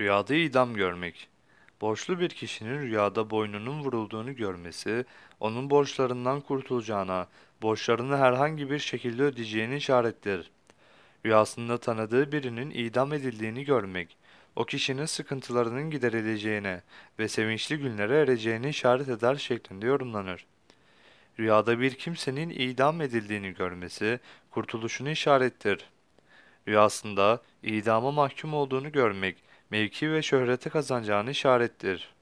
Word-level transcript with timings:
Rüyada 0.00 0.34
idam 0.34 0.74
görmek. 0.74 1.28
Borçlu 1.80 2.20
bir 2.20 2.28
kişinin 2.28 2.78
rüyada 2.82 3.30
boynunun 3.30 3.80
vurulduğunu 3.80 4.36
görmesi, 4.36 5.04
onun 5.40 5.70
borçlarından 5.70 6.40
kurtulacağına, 6.40 7.28
borçlarını 7.62 8.16
herhangi 8.16 8.70
bir 8.70 8.78
şekilde 8.78 9.22
ödeyeceğini 9.22 9.76
işarettir. 9.76 10.50
Rüyasında 11.26 11.78
tanıdığı 11.78 12.32
birinin 12.32 12.70
idam 12.70 13.12
edildiğini 13.12 13.64
görmek, 13.64 14.16
o 14.56 14.64
kişinin 14.64 15.06
sıkıntılarının 15.06 15.90
giderileceğine 15.90 16.82
ve 17.18 17.28
sevinçli 17.28 17.78
günlere 17.78 18.20
ereceğini 18.20 18.68
işaret 18.68 19.08
eder 19.08 19.36
şeklinde 19.36 19.86
yorumlanır. 19.86 20.46
Rüyada 21.38 21.80
bir 21.80 21.94
kimsenin 21.94 22.50
idam 22.50 23.00
edildiğini 23.00 23.54
görmesi, 23.54 24.20
kurtuluşunu 24.50 25.10
işarettir. 25.10 25.84
Rüyasında 26.68 27.40
idama 27.62 28.10
mahkum 28.10 28.54
olduğunu 28.54 28.92
görmek, 28.92 29.36
mevki 29.70 30.12
ve 30.12 30.22
şöhreti 30.22 30.70
kazanacağını 30.70 31.30
işarettir. 31.30 32.17